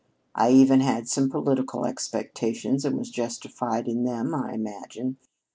I 0.33 0.49
even 0.53 0.79
had 0.79 1.07
some 1.07 1.29
political 1.29 1.85
expectations, 1.85 2.85
and 2.85 2.97
was 2.97 3.11
justified 3.11 3.87
in 3.87 4.03
them, 4.03 4.33
I 4.33 4.51
imagine. 4.53 5.17